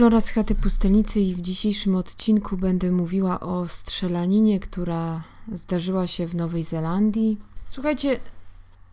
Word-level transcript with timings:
Flora 0.00 0.20
z 0.20 0.30
chaty 0.30 0.54
pustelnicy 0.54 1.20
i 1.20 1.34
w 1.34 1.40
dzisiejszym 1.40 1.96
odcinku 1.96 2.56
będę 2.56 2.90
mówiła 2.92 3.40
o 3.40 3.68
strzelaninie, 3.68 4.60
która 4.60 5.22
zdarzyła 5.52 6.06
się 6.06 6.26
w 6.26 6.34
Nowej 6.34 6.62
Zelandii. 6.62 7.38
Słuchajcie, 7.68 8.18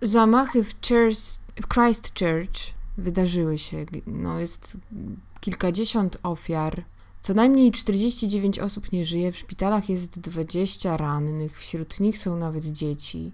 zamachy 0.02 0.64
w, 0.64 0.74
Church, 0.74 1.18
w 1.62 1.68
Christchurch 1.68 2.74
wydarzyły 2.98 3.58
się. 3.58 3.86
No, 4.08 4.40
jest 4.40 4.78
kilkadziesiąt 5.40 6.18
ofiar. 6.24 6.84
Co 7.22 7.34
najmniej 7.34 7.72
49 7.72 8.60
osób 8.60 8.92
nie 8.92 9.06
żyje, 9.06 9.32
w 9.32 9.38
szpitalach 9.38 9.90
jest 9.90 10.20
20 10.20 10.98
rannych, 10.98 11.60
wśród 11.60 12.00
nich 12.00 12.18
są 12.18 12.38
nawet 12.38 12.66
dzieci. 12.66 13.32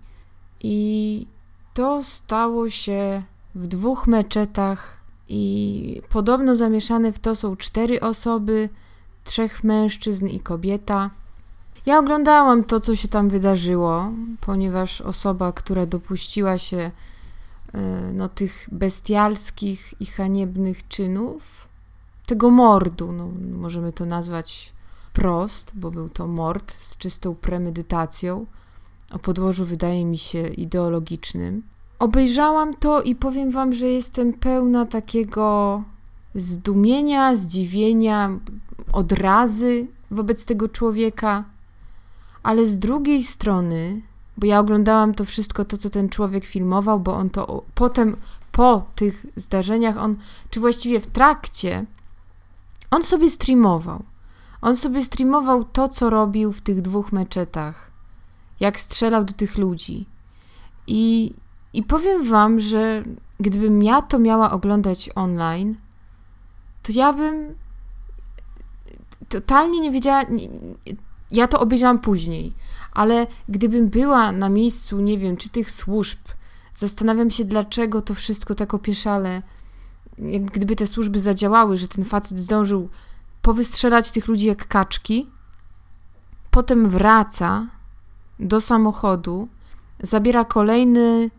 I 0.64 1.28
to 1.74 2.04
stało 2.04 2.70
się 2.70 3.24
w 3.56 3.68
dwóch 3.68 4.08
meczetach 4.08 5.03
i 5.36 6.02
podobno 6.10 6.56
zamieszane 6.56 7.14
w 7.14 7.20
to 7.20 7.36
są 7.36 7.56
cztery 7.56 8.00
osoby, 8.00 8.70
trzech 9.24 9.64
mężczyzn 9.64 10.28
i 10.28 10.40
kobieta. 10.40 11.10
Ja 11.86 12.00
oglądałam 12.00 12.64
to, 12.64 12.80
co 12.80 12.96
się 12.96 13.08
tam 13.08 13.30
wydarzyło, 13.30 14.12
ponieważ 14.42 15.02
osoba, 15.02 15.52
która 15.52 15.86
dopuściła 15.86 16.58
się 16.58 16.78
e, 16.78 16.92
no, 18.14 18.30
tych 18.30 18.68
bestialskich 18.72 20.02
i 20.02 20.06
haniebnych 20.06 20.88
czynów, 20.88 21.68
tego 22.26 22.50
mordu, 22.50 23.12
no, 23.12 23.28
możemy 23.58 23.94
to 23.94 24.06
nazwać 24.06 24.74
prost, 25.14 25.72
bo 25.76 25.92
był 25.92 26.10
to 26.10 26.28
mord 26.28 26.72
z 26.72 26.98
czystą 26.98 27.36
premedytacją, 27.36 28.46
o 29.12 29.20
podłożu 29.20 29.66
wydaje 29.66 30.06
mi 30.06 30.18
się 30.18 30.48
ideologicznym, 30.48 31.64
Obejrzałam 32.04 32.74
to 32.74 33.02
i 33.02 33.16
powiem 33.16 33.52
Wam, 33.52 33.74
że 33.74 33.88
jestem 33.88 34.34
pełna 34.34 34.86
takiego 34.86 35.84
zdumienia, 36.36 37.36
zdziwienia, 37.36 38.40
odrazy 38.92 39.88
wobec 40.12 40.46
tego 40.46 40.70
człowieka, 40.70 41.44
ale 42.44 42.66
z 42.66 42.80
drugiej 42.80 43.24
strony, 43.24 44.02
bo 44.38 44.48
ja 44.48 44.60
oglądałam 44.60 45.14
to 45.14 45.26
wszystko, 45.26 45.66
to 45.66 45.78
co 45.78 45.90
ten 45.90 46.10
człowiek 46.10 46.46
filmował, 46.46 47.00
bo 47.00 47.16
on 47.16 47.30
to 47.30 47.64
potem, 47.76 48.16
po 48.52 48.86
tych 48.96 49.26
zdarzeniach, 49.36 49.98
on, 49.98 50.16
czy 50.50 50.60
właściwie 50.60 51.00
w 51.00 51.08
trakcie, 51.08 51.86
on 52.92 53.04
sobie 53.04 53.30
streamował. 53.30 54.04
On 54.62 54.76
sobie 54.76 55.04
streamował 55.04 55.64
to, 55.64 55.90
co 55.90 56.10
robił 56.10 56.52
w 56.52 56.62
tych 56.62 56.82
dwóch 56.82 57.12
meczetach, 57.12 57.92
jak 58.60 58.80
strzelał 58.80 59.24
do 59.24 59.34
tych 59.34 59.58
ludzi. 59.58 60.06
I 60.88 61.34
i 61.74 61.84
powiem 61.84 62.30
Wam, 62.30 62.60
że 62.60 63.04
gdybym 63.40 63.84
ja 63.84 64.02
to 64.02 64.20
miała 64.20 64.52
oglądać 64.52 65.10
online, 65.16 65.76
to 66.84 66.92
ja 66.92 67.14
bym 67.14 67.56
totalnie 69.30 69.80
nie 69.80 69.92
wiedziała. 69.92 70.24
Ja 71.32 71.48
to 71.48 71.60
obejrzałam 71.60 72.00
później, 72.00 72.54
ale 72.92 73.28
gdybym 73.50 73.90
była 73.90 74.32
na 74.32 74.50
miejscu, 74.50 75.02
nie 75.02 75.18
wiem, 75.18 75.38
czy 75.38 75.50
tych 75.50 75.72
służb, 75.72 76.20
zastanawiam 76.74 77.32
się, 77.32 77.46
dlaczego 77.46 78.02
to 78.02 78.14
wszystko 78.14 78.56
tak 78.56 78.74
opieszale, 78.74 79.42
jak 80.18 80.44
gdyby 80.44 80.76
te 80.76 80.88
służby 80.88 81.20
zadziałały, 81.20 81.78
że 81.78 81.88
ten 81.88 82.06
facet 82.06 82.40
zdążył 82.40 82.90
powystrzelać 83.42 84.12
tych 84.12 84.28
ludzi 84.28 84.46
jak 84.46 84.68
kaczki, 84.68 85.30
potem 86.52 86.90
wraca 86.90 87.68
do 88.40 88.62
samochodu, 88.62 89.48
zabiera 90.00 90.46
kolejny 90.46 91.30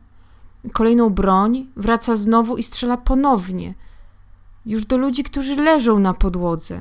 kolejną 0.73 1.11
broń, 1.11 1.67
wraca 1.77 2.17
znowu 2.17 2.57
i 2.57 2.63
strzela 2.63 2.97
ponownie. 2.97 3.75
Już 4.67 4.85
do 4.85 4.97
ludzi, 4.97 5.25
którzy 5.25 5.57
leżą 5.57 5.99
na 5.99 6.15
podłodze. 6.15 6.81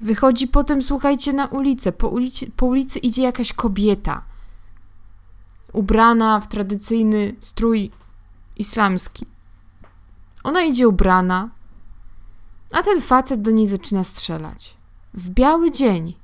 Wychodzi 0.00 0.48
potem, 0.48 0.82
słuchajcie, 0.82 1.32
na 1.32 1.46
ulicę. 1.46 1.92
Po 1.92 2.08
ulicy, 2.08 2.50
po 2.56 2.66
ulicy 2.66 2.98
idzie 2.98 3.22
jakaś 3.22 3.52
kobieta, 3.52 4.22
ubrana 5.72 6.40
w 6.40 6.48
tradycyjny 6.48 7.34
strój 7.38 7.90
islamski. 8.56 9.26
Ona 10.44 10.62
idzie 10.62 10.88
ubrana, 10.88 11.50
a 12.72 12.82
ten 12.82 13.00
facet 13.00 13.42
do 13.42 13.50
niej 13.50 13.66
zaczyna 13.66 14.04
strzelać. 14.04 14.76
W 15.14 15.30
biały 15.30 15.70
dzień. 15.70 16.14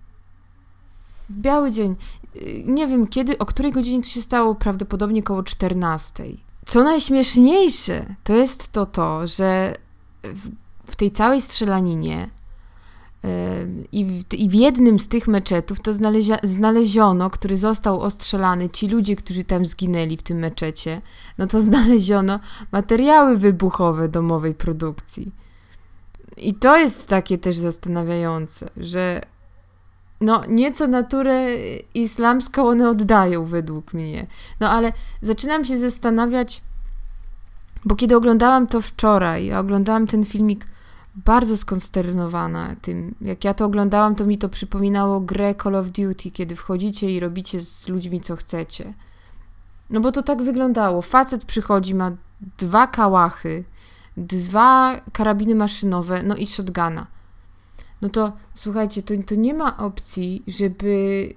W 1.28 1.40
biały 1.40 1.70
dzień. 1.70 1.96
Nie 2.64 2.86
wiem 2.86 3.06
kiedy, 3.06 3.38
o 3.38 3.46
której 3.46 3.72
godzinie 3.72 4.02
to 4.02 4.08
się 4.08 4.22
stało, 4.22 4.54
prawdopodobnie 4.54 5.22
koło 5.22 5.42
14. 5.42 6.24
Co 6.66 6.84
najśmieszniejsze, 6.84 8.14
to 8.24 8.34
jest 8.34 8.72
to 8.72 8.86
to, 8.86 9.26
że 9.26 9.74
w, 10.22 10.50
w 10.86 10.96
tej 10.96 11.10
całej 11.10 11.40
strzelaninie 11.40 12.30
yy, 13.24 13.30
i, 13.92 14.04
w, 14.04 14.34
i 14.34 14.48
w 14.48 14.54
jednym 14.54 14.98
z 14.98 15.08
tych 15.08 15.28
meczetów 15.28 15.80
to 15.80 15.90
znaleziono, 16.42 17.30
który 17.30 17.56
został 17.56 18.00
ostrzelany, 18.00 18.70
ci 18.70 18.88
ludzie, 18.88 19.16
którzy 19.16 19.44
tam 19.44 19.64
zginęli 19.64 20.16
w 20.16 20.22
tym 20.22 20.38
meczecie, 20.38 21.00
no 21.38 21.46
to 21.46 21.60
znaleziono 21.60 22.40
materiały 22.72 23.38
wybuchowe 23.38 24.08
domowej 24.08 24.54
produkcji. 24.54 25.32
I 26.36 26.54
to 26.54 26.76
jest 26.76 27.08
takie 27.08 27.38
też 27.38 27.56
zastanawiające, 27.56 28.68
że 28.76 29.20
no 30.24 30.42
nieco 30.48 30.86
naturę 30.86 31.56
islamską 31.94 32.68
one 32.68 32.90
oddają 32.90 33.44
według 33.44 33.94
mnie. 33.94 34.26
No 34.60 34.70
ale 34.70 34.92
zaczynam 35.20 35.64
się 35.64 35.78
zastanawiać, 35.78 36.62
bo 37.84 37.96
kiedy 37.96 38.16
oglądałam 38.16 38.66
to 38.66 38.80
wczoraj, 38.80 39.52
oglądałam 39.52 40.06
ten 40.06 40.24
filmik 40.24 40.66
bardzo 41.16 41.56
skonsternowana 41.56 42.76
tym. 42.82 43.14
Jak 43.20 43.44
ja 43.44 43.54
to 43.54 43.64
oglądałam, 43.64 44.14
to 44.14 44.26
mi 44.26 44.38
to 44.38 44.48
przypominało 44.48 45.20
grę 45.20 45.54
Call 45.62 45.74
of 45.74 45.86
Duty, 45.86 46.30
kiedy 46.30 46.56
wchodzicie 46.56 47.10
i 47.10 47.20
robicie 47.20 47.60
z 47.60 47.88
ludźmi 47.88 48.20
co 48.20 48.36
chcecie. 48.36 48.94
No 49.90 50.00
bo 50.00 50.12
to 50.12 50.22
tak 50.22 50.42
wyglądało. 50.42 51.02
Facet 51.02 51.44
przychodzi, 51.44 51.94
ma 51.94 52.12
dwa 52.58 52.86
kałachy, 52.86 53.64
dwa 54.16 55.00
karabiny 55.12 55.54
maszynowe, 55.54 56.22
no 56.22 56.36
i 56.36 56.46
shotguna 56.46 57.06
no 58.04 58.10
to 58.10 58.32
słuchajcie, 58.54 59.03
to, 59.03 59.15
to 59.26 59.34
nie 59.34 59.54
ma 59.54 59.76
opcji, 59.76 60.42
żeby 60.47 61.28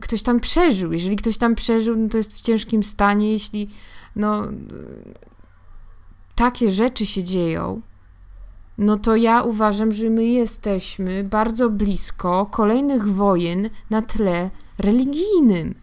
ktoś 0.00 0.22
tam 0.22 0.40
przeżył. 0.40 0.92
Jeżeli 0.92 1.16
ktoś 1.16 1.38
tam 1.38 1.54
przeżył, 1.54 1.96
no 1.96 2.08
to 2.08 2.16
jest 2.16 2.34
w 2.34 2.42
ciężkim 2.42 2.82
stanie, 2.82 3.32
jeśli 3.32 3.70
no 4.16 4.42
takie 6.34 6.70
rzeczy 6.70 7.06
się 7.06 7.24
dzieją, 7.24 7.80
no 8.78 8.96
to 8.96 9.16
ja 9.16 9.42
uważam, 9.42 9.92
że 9.92 10.10
my 10.10 10.24
jesteśmy 10.24 11.24
bardzo 11.24 11.70
blisko 11.70 12.46
kolejnych 12.46 13.06
wojen 13.06 13.70
na 13.90 14.02
tle 14.02 14.50
religijnym. 14.78 15.74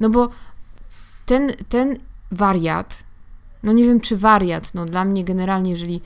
No 0.00 0.10
bo 0.10 0.28
ten, 1.26 1.52
ten 1.68 1.96
wariat, 2.32 3.04
no 3.62 3.72
nie 3.72 3.84
wiem 3.84 4.00
czy 4.00 4.16
wariat, 4.16 4.74
no 4.74 4.84
dla 4.84 5.04
mnie 5.04 5.24
generalnie, 5.24 5.70
jeżeli 5.70 6.00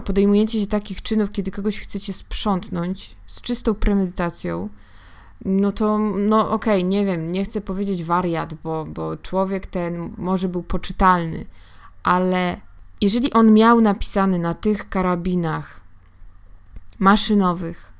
podejmujecie 0.00 0.60
się 0.60 0.66
takich 0.66 1.02
czynów, 1.02 1.30
kiedy 1.30 1.50
kogoś 1.50 1.80
chcecie 1.80 2.12
sprzątnąć 2.12 3.16
z 3.26 3.40
czystą 3.40 3.74
premedytacją, 3.74 4.68
no 5.44 5.72
to, 5.72 5.98
no 5.98 6.50
okej, 6.50 6.78
okay, 6.78 6.88
nie 6.88 7.06
wiem, 7.06 7.32
nie 7.32 7.44
chcę 7.44 7.60
powiedzieć 7.60 8.04
wariat, 8.04 8.54
bo, 8.54 8.84
bo 8.84 9.16
człowiek 9.16 9.66
ten 9.66 10.14
może 10.18 10.48
był 10.48 10.62
poczytalny, 10.62 11.46
ale 12.02 12.60
jeżeli 13.00 13.32
on 13.32 13.52
miał 13.52 13.80
napisany 13.80 14.38
na 14.38 14.54
tych 14.54 14.88
karabinach 14.88 15.80
maszynowych, 16.98 17.92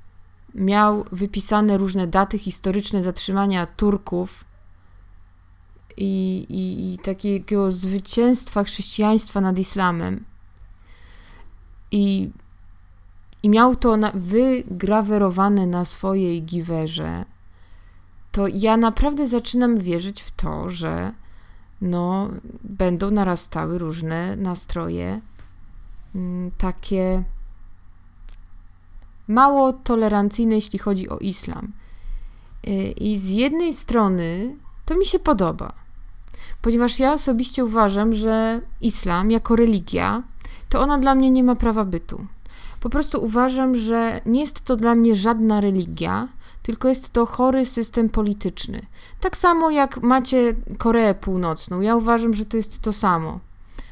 miał 0.55 1.05
wypisane 1.13 1.79
różne 1.79 2.07
daty 2.07 2.39
historyczne 2.39 3.03
zatrzymania 3.03 3.67
Turków 3.67 4.45
i, 5.97 6.47
i, 6.49 6.95
i 6.95 6.99
takiego 6.99 7.71
zwycięstwa 7.71 8.65
chrześcijaństwa 8.65 9.41
nad 9.41 9.59
islamem, 9.59 10.25
i, 11.93 12.31
i 13.43 13.49
miał 13.49 13.77
to 13.77 13.97
na, 13.97 14.13
wygrawerowane 14.15 15.67
na 15.67 15.85
swojej 15.85 16.43
giwerze, 16.43 17.25
to 18.33 18.49
ja 18.49 18.77
naprawdę 18.77 19.29
zaczynam 19.29 19.79
wierzyć 19.79 20.23
w 20.23 20.31
to, 20.31 20.71
że 20.71 21.13
no, 21.81 22.31
będą 22.65 23.11
narastały 23.11 23.79
różne 23.79 24.37
nastroje 24.37 25.21
mm, 26.15 26.51
takie 26.51 27.25
mało 29.29 29.73
tolerancyjne, 29.73 30.55
jeśli 30.55 30.79
chodzi 30.79 31.09
o 31.09 31.19
islam. 31.19 31.73
Y, 32.67 32.71
I 32.93 33.19
z 33.19 33.31
jednej 33.31 33.73
strony 33.73 34.57
to 34.85 34.97
mi 34.97 35.05
się 35.05 35.19
podoba, 35.19 35.73
ponieważ 36.63 36.99
ja 36.99 37.13
osobiście 37.13 37.65
uważam, 37.65 38.13
że 38.13 38.61
islam 38.81 39.31
jako 39.31 39.57
religia 39.57 40.23
to 40.69 40.81
ona 40.81 40.99
dla 40.99 41.15
mnie 41.15 41.31
nie 41.31 41.45
ma 41.45 41.55
prawa 41.55 41.85
bytu. 41.85 42.27
Po 42.81 42.91
prostu 42.91 43.25
uważam, 43.25 43.75
że 43.75 44.21
nie 44.27 44.41
jest 44.41 44.61
to 44.61 44.77
dla 44.77 44.95
mnie 44.95 45.17
żadna 45.17 45.61
religia, 45.61 46.29
tylko 46.63 46.89
jest 46.89 47.11
to 47.11 47.27
chory 47.27 47.67
system 47.67 48.09
polityczny. 48.09 48.81
Tak 49.21 49.37
samo 49.37 49.71
jak 49.71 50.03
macie 50.03 50.55
Koreę 50.79 51.15
Północną. 51.15 51.81
Ja 51.81 51.97
uważam, 51.97 52.35
że 52.35 52.45
to 52.45 52.57
jest 52.57 52.83
to 52.83 52.93
samo. 52.93 53.41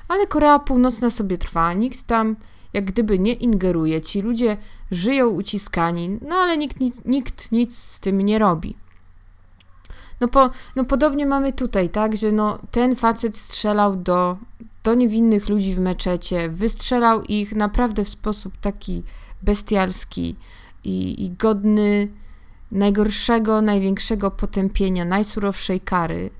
Ale 0.08 0.26
Korea 0.26 0.58
Północna 0.58 1.10
sobie 1.10 1.38
trwa, 1.38 1.72
nikt 1.72 2.02
tam 2.02 2.36
jak 2.72 2.84
gdyby 2.84 3.19
nie 3.19 3.32
ingeruje. 3.32 4.00
Ci 4.00 4.22
ludzie 4.22 4.56
żyją 4.90 5.28
uciskani, 5.28 6.19
no 6.28 6.36
ale 6.36 6.58
nikt 6.58 6.81
nic, 6.81 7.04
nikt 7.04 7.52
nic 7.52 7.78
z 7.78 8.00
tym 8.00 8.20
nie 8.20 8.38
robi. 8.38 8.76
No, 10.20 10.28
po, 10.28 10.50
no 10.76 10.84
podobnie 10.84 11.26
mamy 11.26 11.52
tutaj, 11.52 11.88
tak, 11.88 12.17
że 12.17 12.32
no, 12.32 12.58
ten 12.70 12.96
facet 12.96 13.37
strzelał 13.37 13.96
do, 13.96 14.37
do 14.82 14.94
niewinnych 14.94 15.49
ludzi 15.49 15.75
w 15.75 15.81
meczecie, 15.81 16.49
wystrzelał 16.49 17.22
ich 17.22 17.55
naprawdę 17.55 18.05
w 18.05 18.08
sposób 18.08 18.52
taki 18.61 19.02
bestialski 19.43 20.37
i, 20.84 21.25
i 21.25 21.31
godny 21.31 22.08
najgorszego, 22.72 23.62
największego 23.62 24.31
potępienia, 24.31 25.05
najsurowszej 25.05 25.81
kary. 25.81 26.31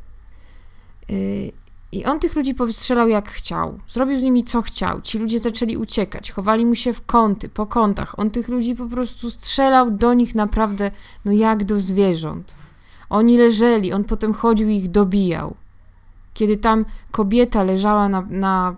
Yy, 1.09 1.53
I 1.93 2.05
on 2.05 2.21
tych 2.21 2.37
ludzi 2.37 2.55
powystrzelał 2.55 3.09
jak 3.09 3.29
chciał. 3.29 3.79
Zrobił 3.89 4.21
z 4.21 4.23
nimi 4.23 4.45
co 4.45 4.63
chciał. 4.63 5.01
Ci 5.01 5.19
ludzie 5.19 5.39
zaczęli 5.39 5.77
uciekać, 5.77 6.33
chowali 6.33 6.67
mu 6.67 6.75
się 6.75 6.93
w 6.93 7.07
kąty, 7.07 7.49
po 7.49 7.67
kątach. 7.67 8.19
On 8.19 8.31
tych 8.31 8.49
ludzi 8.49 8.75
po 8.75 8.87
prostu 8.87 9.31
strzelał 9.31 9.91
do 9.91 10.15
nich 10.15 10.35
naprawdę, 10.35 10.91
no 11.25 11.33
jak 11.33 11.65
do 11.65 11.77
zwierząt. 11.77 12.60
Oni 13.11 13.39
leżeli, 13.39 13.93
on 13.93 14.05
potem 14.05 14.35
chodził 14.35 14.69
i 14.69 14.77
ich 14.77 14.89
dobijał. 14.89 15.57
Kiedy 16.35 16.57
tam 16.57 16.85
kobieta 17.11 17.63
leżała 17.63 18.09
na, 18.09 18.27
na, 18.31 18.77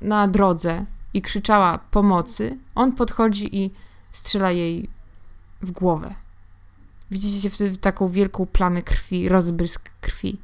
na 0.00 0.28
drodze 0.28 0.86
i 1.14 1.22
krzyczała 1.22 1.78
pomocy, 1.78 2.58
on 2.74 2.92
podchodzi 2.92 3.56
i 3.56 3.70
strzela 4.12 4.50
jej 4.50 4.88
w 5.62 5.70
głowę. 5.70 6.14
Widzicie 7.10 7.50
wtedy 7.50 7.76
taką 7.76 8.08
wielką 8.08 8.46
plamę 8.46 8.82
krwi, 8.82 9.28
rozbrysk 9.28 9.90
krwi. 10.00 10.38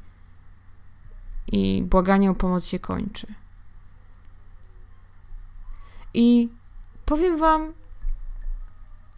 I 1.53 1.83
błaganie 1.83 2.31
o 2.31 2.35
pomoc 2.35 2.67
się 2.67 2.79
kończy. 2.79 3.27
I 6.15 6.49
powiem 7.05 7.39
Wam, 7.39 7.73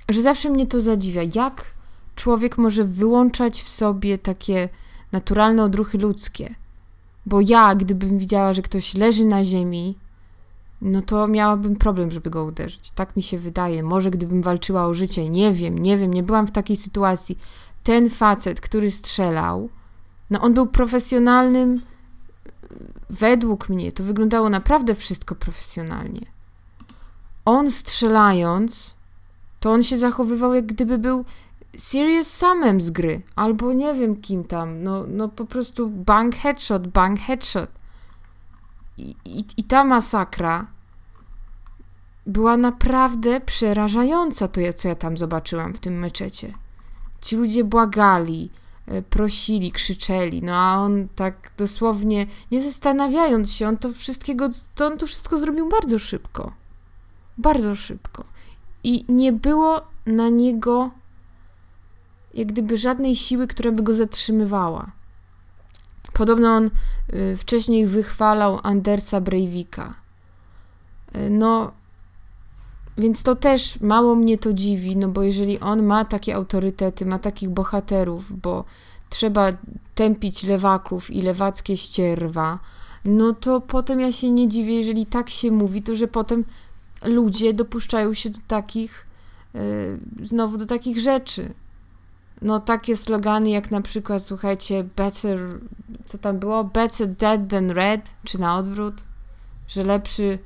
że 0.09 0.23
zawsze 0.23 0.51
mnie 0.51 0.67
to 0.67 0.81
zadziwia, 0.81 1.23
jak 1.35 1.78
człowiek 2.19 2.59
może 2.59 2.85
wyłączać 2.85 3.63
w 3.63 3.69
sobie 3.69 4.19
takie 4.19 4.69
naturalne 5.13 5.65
odruchy 5.65 5.99
ludzkie. 5.99 6.55
Bo 7.27 7.41
ja, 7.41 7.75
gdybym 7.75 8.19
widziała, 8.19 8.53
że 8.53 8.63
ktoś 8.63 8.95
leży 8.95 9.25
na 9.25 9.45
ziemi, 9.45 9.99
no 10.83 11.03
to 11.03 11.29
miałabym 11.29 11.77
problem, 11.77 12.11
żeby 12.11 12.31
go 12.31 12.45
uderzyć. 12.45 12.91
Tak 12.91 13.17
mi 13.17 13.23
się 13.23 13.39
wydaje. 13.39 13.83
Może 13.83 14.11
gdybym 14.11 14.43
walczyła 14.43 14.87
o 14.87 14.95
życie, 14.95 15.29
nie 15.29 15.53
wiem, 15.53 15.79
nie 15.79 15.99
wiem, 15.99 16.15
nie 16.15 16.23
byłam 16.23 16.47
w 16.47 16.51
takiej 16.51 16.77
sytuacji. 16.77 17.39
Ten 17.83 18.11
facet, 18.11 18.61
który 18.61 18.91
strzelał, 18.91 19.69
no 20.31 20.41
on 20.41 20.55
był 20.55 20.67
profesjonalnym, 20.67 21.81
według 23.11 23.69
mnie 23.69 23.93
to 23.93 24.05
wyglądało 24.05 24.49
naprawdę 24.49 24.95
wszystko 24.95 25.35
profesjonalnie. 25.35 26.27
On 27.45 27.71
strzelając, 27.71 28.95
to 29.61 29.73
on 29.73 29.83
się 29.83 29.99
zachowywał, 29.99 30.55
jak 30.55 30.67
gdyby 30.67 30.99
był 30.99 31.25
Serious 31.77 32.27
Samem 32.27 32.81
z 32.81 32.91
gry, 32.91 33.23
albo 33.37 33.73
nie 33.73 33.95
wiem 33.95 34.17
kim 34.17 34.45
tam, 34.45 34.83
no, 34.83 35.05
no 35.09 35.29
po 35.29 35.45
prostu 35.45 35.89
bang 35.89 36.37
headshot, 36.37 36.87
bang 36.87 37.21
headshot. 37.21 37.71
I, 38.97 39.17
i, 39.25 39.45
I 39.57 39.65
ta 39.65 39.85
masakra 39.85 40.67
była 42.27 42.57
naprawdę 42.57 43.41
przerażająca, 43.41 44.49
to 44.49 44.61
co 44.77 44.89
ja 44.89 44.95
tam 44.95 45.17
zobaczyłam 45.17 45.75
w 45.75 45.81
tym 45.81 45.99
meczecie. 45.99 46.53
Ci 47.21 47.37
ludzie 47.37 47.65
błagali, 47.65 48.51
e, 48.87 49.03
prosili, 49.03 49.73
krzyczeli, 49.73 50.43
no 50.43 50.57
a 50.57 50.77
on 50.77 51.09
tak 51.15 51.53
dosłownie, 51.57 52.27
nie 52.51 52.63
zastanawiając 52.63 53.53
się, 53.53 53.69
on 53.69 53.77
to 53.77 53.93
wszystkiego, 53.93 54.49
to 54.75 54.87
on 54.87 54.99
to 54.99 55.07
wszystko 55.07 55.39
zrobił 55.39 55.69
bardzo 55.69 55.99
szybko. 55.99 56.53
Bardzo 57.39 57.75
szybko. 57.75 58.25
I 58.85 59.05
nie 59.09 59.33
było 59.33 59.81
na 60.07 60.29
niego 60.29 60.91
jak 62.35 62.49
gdyby 62.49 62.77
żadnej 62.77 63.17
siły, 63.17 63.47
która 63.47 63.73
by 63.73 63.83
go 63.83 63.95
zatrzymywała. 63.95 64.91
Podobno 66.13 66.49
on 66.49 66.71
y, 67.15 67.37
wcześniej 67.37 67.87
wychwalał 67.87 68.61
Andersa 68.63 69.21
Breivika. 69.21 69.95
Y, 71.17 71.31
no, 71.31 71.73
więc 72.99 73.23
to 73.23 73.37
też 73.37 73.81
mało 73.81 74.15
mnie 74.15 74.39
to 74.39 74.53
dziwi, 74.53 74.97
no 74.97 75.09
bo 75.09 75.23
jeżeli 75.23 75.61
on 75.61 75.83
ma 75.83 76.05
takie 76.05 76.35
autorytety, 76.35 77.07
ma 77.07 77.19
takich 77.19 77.49
bohaterów, 77.49 78.41
bo 78.41 78.65
trzeba 79.11 79.53
tępić 79.95 80.43
lewaków 80.43 81.11
i 81.11 81.23
lewackie 81.23 81.77
ścierwa, 81.77 82.59
no 83.05 83.33
to 83.33 83.61
potem 83.61 84.01
ja 84.01 84.13
się 84.13 84.31
nie 84.31 84.49
dziwię, 84.49 84.75
jeżeli 84.75 85.07
tak 85.07 85.31
się 85.31 85.51
mówi, 85.51 85.83
to 85.83 85.95
że 85.95 86.09
potem 86.09 86.45
ludzie 87.05 87.55
dopuszczają 87.55 88.15
się 88.15 88.31
do 88.31 88.39
takich, 88.49 89.07
yy, 89.55 89.61
znowu 90.23 90.57
do 90.57 90.67
takich 90.67 90.99
rzeczy 90.99 91.55
no 92.43 92.61
takie 92.61 92.97
slogany 92.97 93.51
jak 93.51 93.71
na 93.71 93.81
przykład, 93.81 94.23
słuchajcie, 94.23 94.85
better, 94.97 95.39
co 96.05 96.19
tam 96.19 96.39
było? 96.39 96.65
Better 96.65 97.09
dead 97.09 97.41
than 97.49 97.71
red, 97.71 98.11
czy 98.25 98.39
na 98.39 98.57
odwrót, 98.57 99.05
że 99.69 99.85
lepszy 99.85 100.39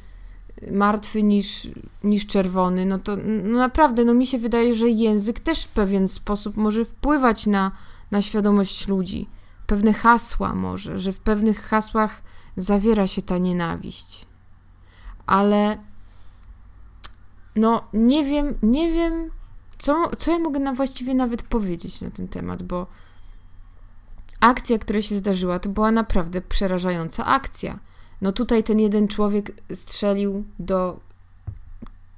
martwy 0.71 1.23
niż, 1.23 1.69
niż 2.05 2.27
czerwony, 2.27 2.87
no 2.87 2.99
to 2.99 3.17
no 3.45 3.59
naprawdę, 3.59 4.05
no 4.05 4.15
mi 4.15 4.27
się 4.27 4.39
wydaje, 4.39 4.75
że 4.75 4.89
język 4.89 5.41
też 5.41 5.65
w 5.65 5.69
pewien 5.69 6.09
sposób 6.09 6.57
może 6.57 6.85
wpływać 6.85 7.47
na, 7.47 7.71
na 8.11 8.23
świadomość 8.23 8.89
ludzi. 8.89 9.29
Pewne 9.67 9.93
hasła 9.93 10.55
może, 10.55 10.99
że 10.99 11.13
w 11.13 11.21
pewnych 11.21 11.63
hasłach 11.63 12.23
zawiera 12.57 13.07
się 13.07 13.23
ta 13.23 13.39
nienawiść. 13.39 14.27
Ale 15.27 15.79
no 17.57 17.85
nie 17.93 18.25
wiem, 18.25 18.55
nie 18.63 18.93
wiem, 18.93 19.31
co, 19.83 20.11
co 20.19 20.31
ja 20.31 20.39
mogę 20.39 20.61
na 20.61 20.73
właściwie 20.73 21.15
nawet 21.15 21.43
powiedzieć 21.43 22.01
na 22.01 22.11
ten 22.11 22.29
temat, 22.29 22.63
bo 22.63 22.87
akcja, 24.41 24.79
która 24.79 25.03
się 25.03 25.17
zdarzyła, 25.17 25.59
to 25.59 25.69
była 25.69 25.93
naprawdę 25.93 26.41
przerażająca 26.41 27.27
akcja. 27.27 27.79
No 28.21 28.33
tutaj 28.33 28.65
ten 28.65 28.81
jeden 28.81 29.09
człowiek 29.09 29.53
strzelił 29.75 30.45
do 30.59 31.01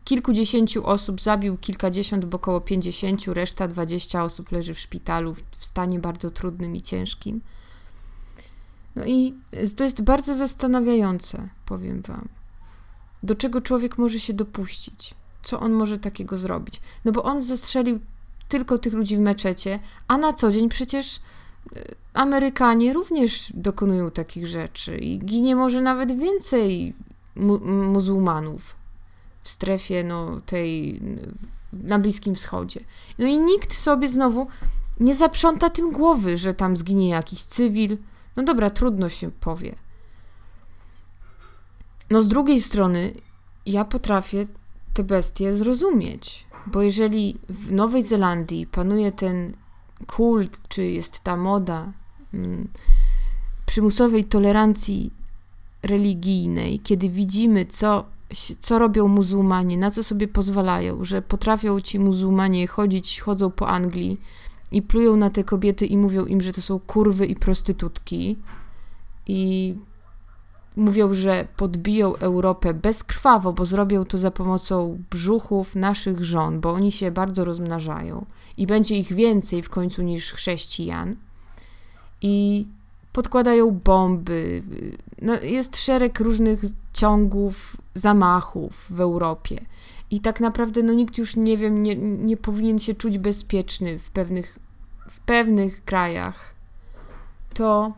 kilkudziesięciu 0.04 0.86
osób, 0.86 1.20
zabił 1.20 1.58
kilkadziesiąt, 1.58 2.24
bo 2.24 2.36
około 2.36 2.60
pięćdziesięciu, 2.60 3.34
reszta 3.34 3.68
dwadzieścia 3.68 4.24
osób 4.24 4.52
leży 4.52 4.74
w 4.74 4.80
szpitalu 4.80 5.34
w 5.58 5.64
stanie 5.64 5.98
bardzo 5.98 6.30
trudnym 6.30 6.76
i 6.76 6.82
ciężkim. 6.82 7.40
No 8.96 9.04
i 9.04 9.34
to 9.76 9.84
jest 9.84 10.02
bardzo 10.02 10.36
zastanawiające, 10.36 11.48
powiem 11.66 12.02
Wam. 12.02 12.28
Do 13.22 13.34
czego 13.34 13.60
człowiek 13.60 13.98
może 13.98 14.20
się 14.20 14.32
dopuścić? 14.32 15.14
Co 15.44 15.60
on 15.60 15.72
może 15.72 15.98
takiego 15.98 16.38
zrobić. 16.38 16.80
No 17.04 17.12
bo 17.12 17.22
on 17.22 17.40
zastrzelił 17.40 18.00
tylko 18.48 18.78
tych 18.78 18.92
ludzi 18.92 19.16
w 19.16 19.20
meczecie, 19.20 19.78
a 20.08 20.18
na 20.18 20.32
co 20.32 20.52
dzień 20.52 20.68
przecież 20.68 21.20
e, 21.76 21.94
Amerykanie 22.14 22.92
również 22.92 23.52
dokonują 23.54 24.10
takich 24.10 24.46
rzeczy 24.46 24.98
i 24.98 25.18
ginie 25.18 25.56
może 25.56 25.82
nawet 25.82 26.18
więcej 26.18 26.94
mu 27.36 27.58
muzułmanów 27.68 28.76
w 29.42 29.48
strefie 29.48 30.04
no, 30.04 30.40
tej 30.46 31.00
na 31.72 31.98
Bliskim 31.98 32.34
Wschodzie. 32.34 32.80
No 33.18 33.26
i 33.26 33.38
nikt 33.38 33.74
sobie 33.74 34.08
znowu 34.08 34.46
nie 35.00 35.14
zaprząta 35.14 35.70
tym 35.70 35.92
głowy, 35.92 36.38
że 36.38 36.54
tam 36.54 36.76
zginie 36.76 37.08
jakiś 37.08 37.42
cywil. 37.42 37.98
No 38.36 38.42
dobra, 38.42 38.70
trudno 38.70 39.08
się 39.08 39.30
powie. 39.30 39.74
No 42.10 42.22
z 42.22 42.28
drugiej 42.28 42.60
strony 42.60 43.12
ja 43.66 43.84
potrafię 43.84 44.46
te 44.94 45.04
bestie 45.04 45.52
zrozumieć. 45.52 46.46
Bo 46.66 46.82
jeżeli 46.82 47.38
w 47.48 47.72
Nowej 47.72 48.02
Zelandii 48.02 48.66
panuje 48.66 49.12
ten 49.12 49.52
kult, 50.06 50.60
czy 50.68 50.84
jest 50.84 51.20
ta 51.20 51.36
moda 51.36 51.92
mm, 52.34 52.68
przymusowej 53.66 54.24
tolerancji 54.24 55.10
religijnej, 55.82 56.80
kiedy 56.80 57.08
widzimy, 57.08 57.66
co, 57.66 58.04
co 58.58 58.78
robią 58.78 59.08
muzułmanie, 59.08 59.78
na 59.78 59.90
co 59.90 60.04
sobie 60.04 60.28
pozwalają, 60.28 61.04
że 61.04 61.22
potrafią 61.22 61.80
ci 61.80 61.98
muzułmanie 61.98 62.66
chodzić, 62.66 63.20
chodzą 63.20 63.50
po 63.50 63.68
Anglii 63.68 64.20
i 64.72 64.82
plują 64.82 65.16
na 65.16 65.30
te 65.30 65.44
kobiety 65.44 65.86
i 65.86 65.96
mówią 65.96 66.26
im, 66.26 66.40
że 66.40 66.52
to 66.52 66.62
są 66.62 66.80
kurwy 66.80 67.26
i 67.26 67.36
prostytutki 67.36 68.36
i 69.26 69.74
Mówią, 70.76 71.14
że 71.14 71.48
podbiją 71.56 72.16
Europę 72.16 72.74
bezkrwawo, 72.74 73.52
bo 73.52 73.64
zrobią 73.64 74.04
to 74.04 74.18
za 74.18 74.30
pomocą 74.30 74.98
brzuchów 75.10 75.76
naszych 75.76 76.24
żon, 76.24 76.60
bo 76.60 76.72
oni 76.72 76.92
się 76.92 77.10
bardzo 77.10 77.44
rozmnażają 77.44 78.26
i 78.56 78.66
będzie 78.66 78.96
ich 78.96 79.12
więcej 79.12 79.62
w 79.62 79.70
końcu 79.70 80.02
niż 80.02 80.32
chrześcijan. 80.32 81.16
I 82.22 82.66
podkładają 83.12 83.70
bomby. 83.70 84.62
No, 85.22 85.34
jest 85.42 85.76
szereg 85.76 86.20
różnych 86.20 86.60
ciągów, 86.92 87.76
zamachów 87.94 88.86
w 88.90 89.00
Europie. 89.00 89.60
I 90.10 90.20
tak 90.20 90.40
naprawdę 90.40 90.82
no, 90.82 90.92
nikt 90.92 91.18
już 91.18 91.36
nie 91.36 91.58
wiem, 91.58 91.82
nie, 91.82 91.96
nie 91.96 92.36
powinien 92.36 92.78
się 92.78 92.94
czuć 92.94 93.18
bezpieczny 93.18 93.98
w 93.98 94.10
pewnych, 94.10 94.58
w 95.08 95.20
pewnych 95.20 95.84
krajach. 95.84 96.54
To 97.54 97.92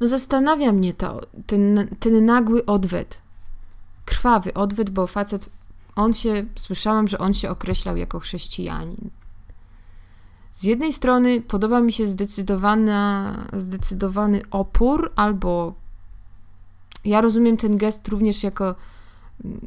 no 0.00 0.08
zastanawia 0.08 0.72
mnie 0.72 0.92
to, 0.94 1.20
ten, 1.46 1.88
ten 2.00 2.24
nagły 2.24 2.66
odwet. 2.66 3.22
krwawy 4.04 4.54
odwyt, 4.54 4.90
bo 4.90 5.06
facet, 5.06 5.50
on 5.96 6.12
się, 6.14 6.46
słyszałam, 6.54 7.08
że 7.08 7.18
on 7.18 7.34
się 7.34 7.50
określał 7.50 7.96
jako 7.96 8.20
chrześcijanin. 8.20 9.10
Z 10.52 10.64
jednej 10.64 10.92
strony 10.92 11.40
podoba 11.40 11.80
mi 11.80 11.92
się 11.92 12.06
zdecydowany 13.52 14.42
opór, 14.50 15.12
albo 15.16 15.74
ja 17.04 17.20
rozumiem 17.20 17.56
ten 17.56 17.76
gest 17.76 18.08
również 18.08 18.42
jako 18.42 18.74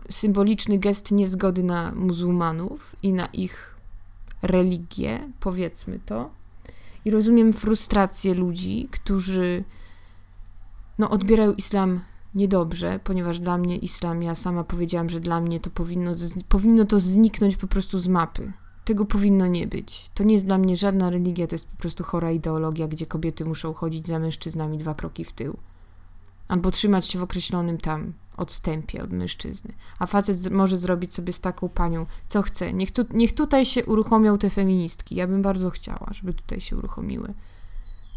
symboliczny 0.09 0.77
gest 0.77 1.11
niezgody 1.11 1.63
na 1.63 1.91
muzułmanów 1.91 2.95
i 3.03 3.13
na 3.13 3.25
ich 3.25 3.75
religię, 4.41 5.19
powiedzmy 5.39 5.99
to. 6.05 6.29
I 7.05 7.11
rozumiem 7.11 7.53
frustrację 7.53 8.33
ludzi, 8.33 8.87
którzy 8.91 9.63
no, 10.99 11.09
odbierają 11.09 11.53
islam 11.53 11.99
niedobrze, 12.35 12.99
ponieważ 13.03 13.39
dla 13.39 13.57
mnie 13.57 13.77
islam, 13.77 14.23
ja 14.23 14.35
sama 14.35 14.63
powiedziałam, 14.63 15.09
że 15.09 15.19
dla 15.19 15.41
mnie 15.41 15.59
to 15.59 15.69
powinno, 15.69 16.11
powinno 16.49 16.85
to 16.85 16.99
zniknąć 16.99 17.57
po 17.57 17.67
prostu 17.67 17.99
z 17.99 18.07
mapy. 18.07 18.53
Tego 18.85 19.05
powinno 19.05 19.47
nie 19.47 19.67
być. 19.67 20.09
To 20.13 20.23
nie 20.23 20.33
jest 20.33 20.45
dla 20.45 20.57
mnie 20.57 20.77
żadna 20.77 21.09
religia, 21.09 21.47
to 21.47 21.55
jest 21.55 21.67
po 21.67 21.77
prostu 21.77 22.03
chora 22.03 22.31
ideologia, 22.31 22.87
gdzie 22.87 23.05
kobiety 23.05 23.45
muszą 23.45 23.73
chodzić 23.73 24.07
za 24.07 24.19
mężczyznami 24.19 24.77
dwa 24.77 24.95
kroki 24.95 25.25
w 25.25 25.31
tył. 25.31 25.57
Albo 26.47 26.71
trzymać 26.71 27.07
się 27.07 27.19
w 27.19 27.23
określonym 27.23 27.77
tam 27.77 28.13
odstępie 28.37 29.03
od 29.03 29.11
mężczyzny. 29.11 29.73
A 29.99 30.05
facet 30.05 30.51
może 30.51 30.77
zrobić 30.77 31.13
sobie 31.13 31.33
z 31.33 31.39
taką 31.39 31.69
panią, 31.69 32.05
co 32.27 32.41
chce. 32.41 32.73
Niech, 32.73 32.91
tu, 32.91 33.05
niech 33.13 33.33
tutaj 33.35 33.65
się 33.65 33.85
uruchomią 33.85 34.37
te 34.37 34.49
feministki. 34.49 35.15
Ja 35.15 35.27
bym 35.27 35.41
bardzo 35.41 35.69
chciała, 35.69 36.07
żeby 36.11 36.33
tutaj 36.33 36.61
się 36.61 36.77
uruchomiły. 36.77 37.33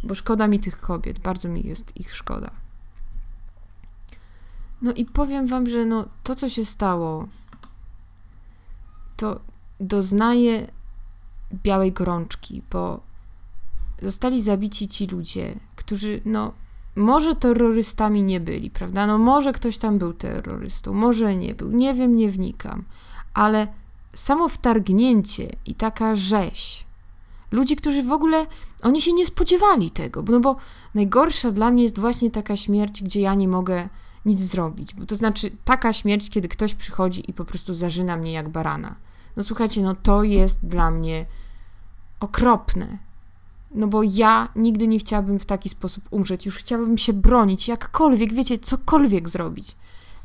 Bo 0.05 0.15
szkoda 0.15 0.49
mi 0.49 0.61
tych 0.61 0.81
kobiet, 0.81 1.19
bardzo 1.19 1.49
mi 1.49 1.67
jest 1.67 1.97
ich 1.97 2.15
szkoda. 2.15 2.66
No 4.83 4.93
i 4.93 5.05
powiem 5.05 5.47
wam, 5.47 5.67
że 5.67 5.85
no, 5.85 6.05
to, 6.23 6.35
co 6.35 6.49
się 6.49 6.65
stało, 6.65 7.29
to 9.17 9.41
doznaje 9.81 10.67
białej 11.53 11.93
gorączki, 11.93 12.63
bo 12.71 13.01
zostali 14.03 14.43
zabici 14.43 14.89
ci 14.89 15.07
ludzie, 15.07 15.55
którzy, 15.77 16.21
no, 16.25 16.53
może 16.97 17.35
terrorystami 17.35 18.23
nie 18.23 18.41
byli, 18.41 18.71
prawda? 18.71 19.07
No, 19.07 19.19
może 19.19 19.53
ktoś 19.53 19.79
tam 19.79 19.99
był 19.99 20.13
terrorystą, 20.13 20.93
może 20.95 21.37
nie 21.37 21.55
był, 21.55 21.71
nie 21.71 21.95
wiem, 21.95 22.17
nie 22.17 22.31
wnikam, 22.31 22.85
ale 23.35 23.69
samo 24.13 24.49
wtargnięcie 24.49 25.49
i 25.67 25.75
taka 25.75 26.15
rzeź, 26.15 26.87
ludzi, 27.53 27.77
którzy 27.77 28.03
w 28.03 28.13
ogóle, 28.13 28.47
oni 28.83 29.03
się 29.03 29.13
nie 29.13 29.27
spodziewali 29.27 29.91
tego, 29.91 30.23
no 30.23 30.41
bo 30.41 30.57
najgorsza 30.95 31.51
dla 31.51 31.71
mnie 31.71 31.83
jest 31.83 31.99
właśnie 31.99 32.31
taka 32.31 32.57
śmierć, 32.57 33.03
gdzie 33.03 33.21
ja 33.21 33.35
nie 33.35 33.49
mogę 33.49 33.89
nic 34.27 34.41
zrobić, 34.41 34.95
bo 34.95 35.07
to 35.07 35.17
znaczy 35.17 35.51
taka 35.65 35.93
śmierć, 35.93 36.31
kiedy 36.31 36.49
ktoś 36.49 36.75
przychodzi 36.75 37.31
i 37.31 37.33
po 37.33 37.45
prostu 37.45 37.75
zarzyna 37.75 38.17
mnie 38.17 38.33
jak 38.33 38.49
barana. 38.49 38.95
No 39.37 39.43
słuchajcie, 39.43 39.83
no 39.83 39.95
to 39.95 40.23
jest 40.23 40.67
dla 40.67 40.91
mnie 40.91 41.27
okropne. 42.21 42.99
No 43.75 43.87
bo 43.87 44.03
ja 44.03 44.49
nigdy 44.57 44.87
nie 44.87 44.99
chciałabym 44.99 45.39
w 45.39 45.45
taki 45.45 45.69
sposób 45.69 46.05
umrzeć. 46.11 46.47
Już 46.47 46.57
chciałabym 46.57 46.99
się 46.99 47.13
bronić, 47.13 47.69
jakkolwiek, 47.69 48.33
wiecie, 48.33 48.59
cokolwiek 48.59 49.29
zrobić. 49.29 49.77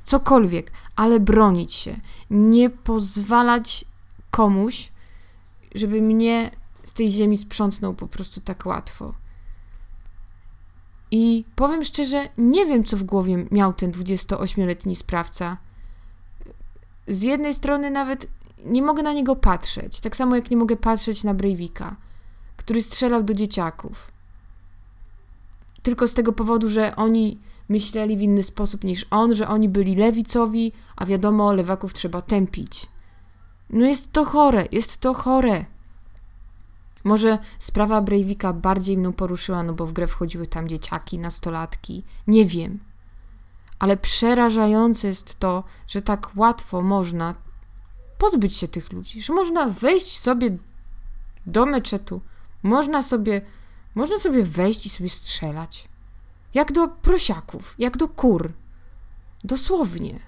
Cokolwiek, 0.04 0.72
ale 0.96 1.20
bronić 1.20 1.74
się. 1.74 1.96
Nie 2.30 2.70
pozwalać 2.70 3.86
komuś, 4.32 4.92
żeby 5.76 6.02
mnie 6.02 6.52
z 6.84 6.94
tej 6.94 7.12
ziemi 7.12 7.38
sprzątnął 7.38 7.94
po 7.94 8.08
prostu 8.08 8.42
tak 8.42 8.66
łatwo. 8.66 9.14
I 11.12 11.46
powiem 11.56 11.84
szczerze, 11.84 12.30
nie 12.38 12.66
wiem, 12.66 12.84
co 12.84 12.98
w 12.98 13.04
głowie 13.04 13.46
miał 13.52 13.74
ten 13.74 13.92
28-letni 13.92 14.96
sprawca. 14.96 15.58
Z 17.08 17.22
jednej 17.22 17.54
strony 17.54 17.92
nawet 17.92 18.28
nie 18.66 18.82
mogę 18.82 19.04
na 19.04 19.14
niego 19.14 19.36
patrzeć, 19.36 20.02
tak 20.02 20.16
samo 20.16 20.36
jak 20.36 20.52
nie 20.52 20.58
mogę 20.58 20.76
patrzeć 20.76 21.24
na 21.24 21.34
Breivika, 21.34 21.96
który 22.58 22.82
strzelał 22.82 23.24
do 23.24 23.34
dzieciaków. 23.34 24.12
Tylko 25.84 26.08
z 26.08 26.14
tego 26.14 26.34
powodu, 26.34 26.70
że 26.70 26.96
oni 26.96 27.40
myśleli 27.70 28.18
w 28.18 28.22
inny 28.22 28.44
sposób 28.44 28.84
niż 28.84 29.06
on, 29.10 29.36
że 29.36 29.48
oni 29.48 29.70
byli 29.70 29.96
lewicowi, 29.96 30.72
a 30.96 31.06
wiadomo, 31.06 31.54
lewaków 31.54 31.94
trzeba 31.94 32.22
tępić. 32.22 32.88
No 33.70 33.86
jest 33.86 34.14
to 34.14 34.26
chore, 34.26 34.68
jest 34.72 34.98
to 34.98 35.14
chore. 35.14 35.66
Może 37.04 37.38
sprawa 37.60 38.02
Breivika 38.02 38.54
bardziej 38.54 38.98
mną 38.98 39.14
poruszyła, 39.14 39.64
no 39.64 39.74
bo 39.74 39.88
w 39.88 39.94
grę 39.94 40.08
wchodziły 40.08 40.48
tam 40.48 40.68
dzieciaki, 40.68 41.20
nastolatki. 41.20 42.04
Nie 42.28 42.46
wiem. 42.46 42.80
Ale 43.80 43.98
przerażające 43.98 45.08
jest 45.08 45.40
to, 45.40 45.64
że 45.88 46.02
tak 46.02 46.32
łatwo 46.36 46.82
można 46.82 47.36
pozbyć 48.18 48.56
się 48.56 48.68
tych 48.68 48.94
ludzi, 48.94 49.22
że 49.22 49.34
można 49.34 49.66
wejść 49.66 50.20
sobie 50.20 50.58
do 51.46 51.66
meczetu, 51.66 52.22
można 52.64 53.04
sobie, 53.04 53.42
można 53.96 54.18
sobie 54.18 54.44
wejść 54.44 54.86
i 54.86 54.90
sobie 54.90 55.10
strzelać. 55.10 55.88
Jak 56.54 56.72
do 56.72 56.88
prosiaków, 56.88 57.76
jak 57.80 57.98
do 57.98 58.08
kur. 58.08 58.52
Dosłownie. 59.44 60.20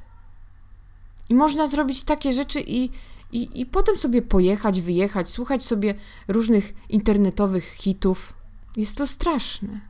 I 1.30 1.36
można 1.36 1.68
zrobić 1.68 2.04
takie 2.04 2.34
rzeczy 2.34 2.64
i, 2.68 2.90
i, 3.34 3.62
i 3.62 3.66
potem 3.66 3.98
sobie 3.98 4.22
pojechać, 4.22 4.82
wyjechać, 4.82 5.30
słuchać 5.30 5.66
sobie 5.66 5.96
różnych 6.28 6.74
internetowych 6.90 7.66
hitów. 7.66 8.34
Jest 8.78 8.98
to 8.98 9.08
straszne. 9.08 9.82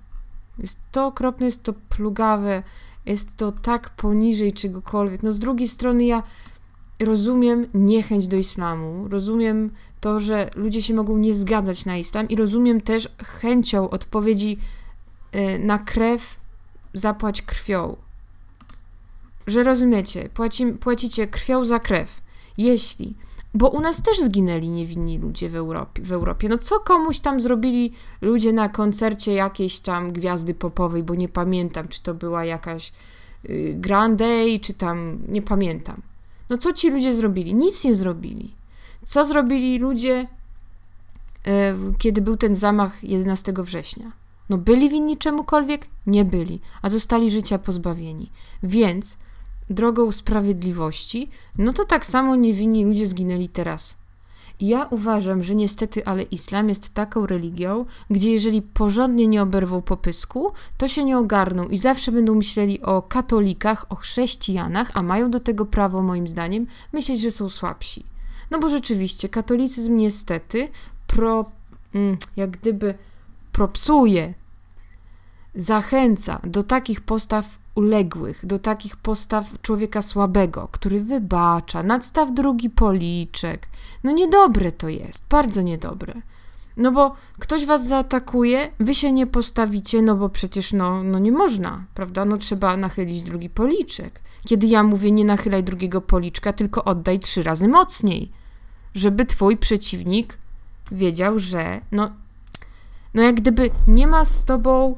Jest 0.60 0.80
to 0.92 1.06
okropne, 1.06 1.46
jest 1.46 1.64
to 1.64 1.74
plugawe, 1.74 2.64
jest 3.06 3.38
to 3.38 3.52
tak 3.52 3.90
poniżej 3.90 4.54
czegokolwiek. 4.54 5.24
No 5.24 5.32
z 5.32 5.40
drugiej 5.40 5.68
strony 5.68 6.06
ja 6.06 6.24
rozumiem 7.00 7.68
niechęć 7.74 8.28
do 8.28 8.38
islamu, 8.38 9.08
rozumiem 9.08 9.72
to, 10.02 10.20
że 10.20 10.50
ludzie 10.56 10.82
się 10.82 10.94
mogą 10.94 11.18
nie 11.18 11.34
zgadzać 11.34 11.86
na 11.86 11.98
islam 11.98 12.30
i 12.30 12.36
rozumiem 12.36 12.82
też 12.82 13.10
chęcią 13.24 13.90
odpowiedzi 13.90 14.58
y, 15.36 15.60
na 15.60 15.80
krew 15.80 16.40
zapłać 16.94 17.42
krwią. 17.42 17.98
Że 19.48 19.64
rozumiecie, 19.64 20.30
płaci, 20.30 20.66
płacicie 20.66 21.28
krwią 21.28 21.66
za 21.66 21.80
krew. 21.80 22.22
Jeśli 22.58 23.16
bo 23.54 23.70
u 23.70 23.82
nas 23.82 24.02
też 24.02 24.20
zginęli 24.20 24.70
niewinni 24.70 25.18
ludzie 25.18 25.50
w 25.50 25.56
Europie, 25.56 26.02
w 26.02 26.12
Europie. 26.12 26.50
No 26.50 26.58
co 26.58 26.80
komuś 26.80 27.20
tam 27.20 27.42
zrobili 27.42 27.94
ludzie 28.22 28.54
na 28.54 28.70
koncercie 28.70 29.34
jakiejś 29.34 29.80
tam 29.80 30.12
gwiazdy 30.12 30.54
popowej, 30.54 31.04
bo 31.04 31.16
nie 31.16 31.30
pamiętam, 31.30 31.88
czy 31.88 32.04
to 32.04 32.14
była 32.14 32.46
jakaś 32.46 32.94
y, 33.50 33.80
czy 34.62 34.74
tam, 34.74 35.20
nie 35.28 35.42
pamiętam. 35.42 36.02
No 36.50 36.58
co 36.58 36.74
ci 36.74 36.90
ludzie 36.90 37.14
zrobili? 37.14 37.54
Nic 37.54 37.84
nie 37.84 37.96
zrobili. 37.96 38.54
Co 39.06 39.26
zrobili 39.26 39.80
ludzie, 39.80 40.28
y, 41.48 41.52
kiedy 41.98 42.22
był 42.22 42.38
ten 42.38 42.56
zamach 42.56 43.04
11 43.04 43.54
września? 43.58 44.12
No 44.50 44.58
byli 44.58 44.90
winni 44.90 45.18
czemukolwiek? 45.18 45.88
Nie 46.08 46.26
byli, 46.26 46.60
a 46.82 46.90
zostali 46.90 47.32
życia 47.32 47.60
pozbawieni. 47.60 48.32
Więc 48.64 49.18
drogą 49.70 50.12
sprawiedliwości, 50.12 51.30
no 51.58 51.74
to 51.74 51.86
tak 51.86 52.06
samo 52.06 52.36
niewinni 52.36 52.86
ludzie 52.86 53.08
zginęli 53.08 53.50
teraz. 53.50 53.98
Ja 54.60 54.86
uważam, 54.86 55.44
że 55.44 55.56
niestety, 55.56 56.06
ale 56.06 56.24
islam 56.24 56.70
jest 56.70 56.94
taką 56.94 57.26
religią, 57.26 57.86
gdzie 58.10 58.32
jeżeli 58.32 58.62
porządnie 58.62 59.28
nie 59.28 59.42
oberwą 59.42 59.82
popysku, 59.82 60.52
to 60.78 60.88
się 60.88 61.04
nie 61.04 61.18
ogarną 61.18 61.64
i 61.68 61.78
zawsze 61.78 62.12
będą 62.12 62.36
myśleli 62.36 62.82
o 62.82 63.02
katolikach, 63.02 63.86
o 63.90 63.96
chrześcijanach, 63.96 64.92
a 64.94 65.04
mają 65.04 65.32
do 65.32 65.40
tego 65.40 65.66
prawo, 65.66 66.02
moim 66.02 66.28
zdaniem, 66.28 66.68
myśleć, 66.94 67.22
że 67.22 67.32
są 67.32 67.50
słabsi. 67.50 68.06
No 68.52 68.60
bo 68.60 68.70
rzeczywiście, 68.70 69.30
katolicyzm 69.30 69.98
niestety 69.98 70.70
pro, 71.08 71.46
mm, 71.96 72.18
jak 72.36 72.50
gdyby 72.50 72.94
propsuje, 73.52 74.34
zachęca 75.56 76.40
do 76.44 76.64
takich 76.64 77.02
postaw 77.02 77.60
uległych, 77.76 78.46
do 78.46 78.60
takich 78.60 78.96
postaw 78.96 79.62
człowieka 79.62 80.02
słabego, 80.02 80.70
który 80.72 81.02
wybacza, 81.02 81.84
nadstaw 81.84 82.34
drugi 82.34 82.70
policzek. 82.70 83.68
No 84.04 84.12
niedobre 84.12 84.72
to 84.72 84.90
jest, 84.90 85.24
bardzo 85.30 85.62
niedobre. 85.62 86.14
No 86.78 86.92
bo 86.92 87.16
ktoś 87.40 87.66
was 87.66 87.88
zaatakuje, 87.88 88.70
wy 88.80 88.96
się 88.96 89.12
nie 89.12 89.28
postawicie, 89.28 90.02
no 90.02 90.16
bo 90.16 90.30
przecież 90.30 90.74
no, 90.74 91.04
no 91.04 91.20
nie 91.20 91.32
można, 91.32 91.86
prawda? 91.94 92.26
No 92.26 92.38
trzeba 92.38 92.78
nachylić 92.78 93.22
drugi 93.22 93.50
policzek. 93.50 94.22
Kiedy 94.46 94.68
ja 94.68 94.84
mówię 94.84 95.12
nie 95.12 95.26
nachylaj 95.26 95.64
drugiego 95.64 96.02
policzka, 96.02 96.54
tylko 96.54 96.84
oddaj 96.84 97.20
trzy 97.20 97.44
razy 97.44 97.68
mocniej, 97.68 98.32
żeby 98.94 99.26
twój 99.26 99.58
przeciwnik 99.58 100.38
wiedział, 100.92 101.40
że 101.40 101.82
no, 101.92 102.12
no 103.14 103.22
jak 103.22 103.36
gdyby 103.36 103.70
nie 103.88 104.08
ma 104.08 104.26
z 104.26 104.46
tobą 104.46 104.96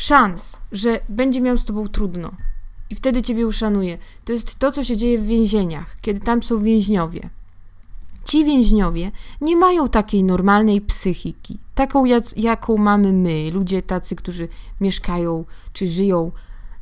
szans, 0.00 0.56
że 0.72 1.00
będzie 1.08 1.40
miał 1.40 1.56
z 1.56 1.64
tobą 1.64 1.88
trudno 1.88 2.32
i 2.90 2.94
wtedy 2.94 3.22
ciebie 3.22 3.46
uszanuje. 3.46 3.98
To 4.24 4.32
jest 4.32 4.58
to, 4.58 4.72
co 4.72 4.84
się 4.84 4.96
dzieje 4.96 5.18
w 5.18 5.26
więzieniach, 5.26 5.96
kiedy 6.00 6.20
tam 6.20 6.42
są 6.42 6.62
więźniowie. 6.62 7.30
Ci 8.24 8.44
więźniowie 8.44 9.10
nie 9.40 9.56
mają 9.56 9.88
takiej 9.88 10.24
normalnej 10.24 10.80
psychiki, 10.80 11.58
taką 11.74 12.04
jak, 12.04 12.38
jaką 12.38 12.76
mamy 12.76 13.12
my, 13.12 13.50
ludzie 13.52 13.82
tacy, 13.82 14.16
którzy 14.16 14.48
mieszkają 14.80 15.44
czy 15.72 15.86
żyją 15.86 16.32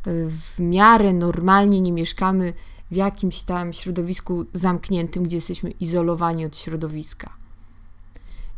e, 0.06 0.10
w 0.28 0.60
miarę 0.60 1.12
normalnie, 1.12 1.80
nie 1.80 1.92
mieszkamy 1.92 2.52
w 2.90 2.96
jakimś 2.96 3.42
tam 3.42 3.72
środowisku 3.72 4.44
zamkniętym, 4.52 5.22
gdzie 5.22 5.36
jesteśmy 5.36 5.70
izolowani 5.70 6.44
od 6.44 6.56
środowiska. 6.56 7.32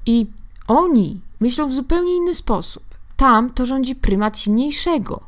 I 0.07 0.27
oni 0.69 1.21
myślą 1.41 1.69
w 1.69 1.73
zupełnie 1.73 2.17
inny 2.17 2.35
sposób. 2.35 2.90
Tam 3.21 3.51
to 3.51 3.67
rządzi 3.67 3.95
prymat 3.95 4.39
silniejszego. 4.39 5.21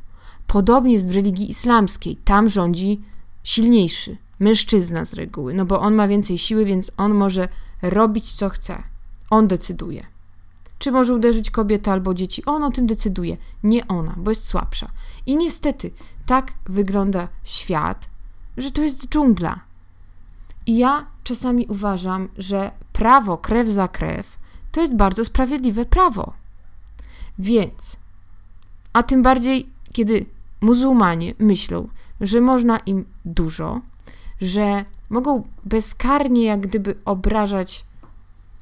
Podobnie 0.46 0.92
jest 0.92 1.10
w 1.10 1.14
religii 1.14 1.50
islamskiej. 1.50 2.16
Tam 2.16 2.48
rządzi 2.48 3.00
silniejszy, 3.42 4.16
mężczyzna 4.38 5.04
z 5.04 5.14
reguły, 5.14 5.54
no 5.54 5.64
bo 5.64 5.80
on 5.80 5.94
ma 5.94 6.08
więcej 6.08 6.38
siły, 6.38 6.64
więc 6.64 6.92
on 6.96 7.14
może 7.14 7.48
robić 7.82 8.32
co 8.32 8.48
chce. 8.48 8.82
On 9.30 9.48
decyduje. 9.48 10.06
Czy 10.78 10.92
może 10.92 11.14
uderzyć 11.14 11.50
kobietę 11.50 11.92
albo 11.92 12.14
dzieci? 12.14 12.44
On 12.44 12.64
o 12.64 12.70
tym 12.70 12.86
decyduje, 12.86 13.36
nie 13.62 13.88
ona, 13.88 14.14
bo 14.16 14.30
jest 14.30 14.46
słabsza. 14.46 14.90
I 15.26 15.36
niestety 15.36 15.90
tak 16.26 16.52
wygląda 16.66 17.28
świat, 17.44 18.08
że 18.56 18.70
to 18.70 18.82
jest 18.82 19.08
dżungla. 19.08 19.60
I 20.66 20.78
ja 20.78 21.06
czasami 21.24 21.66
uważam, 21.66 22.28
że 22.38 22.70
prawo 22.92 23.38
krew 23.38 23.68
za 23.68 23.88
krew 23.88 24.38
to 24.72 24.80
jest 24.80 24.96
bardzo 24.96 25.24
sprawiedliwe 25.24 25.84
prawo. 25.84 26.41
Więc, 27.42 27.96
a 28.92 29.02
tym 29.02 29.22
bardziej, 29.22 29.66
kiedy 29.92 30.26
muzułmanie 30.60 31.34
myślą, 31.38 31.88
że 32.20 32.40
można 32.40 32.78
im 32.78 33.04
dużo, 33.24 33.80
że 34.40 34.84
mogą 35.10 35.42
bezkarnie 35.64 36.44
jak 36.44 36.60
gdyby 36.60 36.94
obrażać 37.04 37.84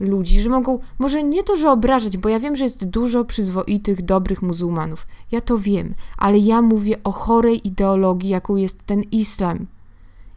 ludzi, 0.01 0.41
że 0.41 0.51
mogą, 0.51 0.79
może 0.99 1.23
nie 1.23 1.43
to, 1.43 1.57
że 1.57 1.71
obrażać, 1.71 2.17
bo 2.17 2.29
ja 2.29 2.41
wiem, 2.41 2.57
że 2.57 2.65
jest 2.65 2.89
dużo 2.89 3.25
przyzwoitych, 3.25 4.03
dobrych 4.03 4.43
muzułmanów. 4.43 5.07
Ja 5.33 5.41
to 5.41 5.59
wiem, 5.59 5.95
ale 6.17 6.39
ja 6.39 6.63
mówię 6.63 6.97
o 7.05 7.13
chorej 7.13 7.69
ideologii, 7.69 8.31
jaką 8.31 8.57
jest 8.57 8.87
ten 8.87 9.03
islam, 9.03 9.67